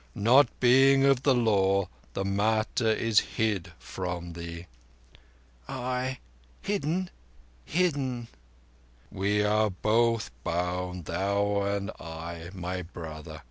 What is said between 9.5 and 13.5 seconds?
both bound, thou and I, my brother.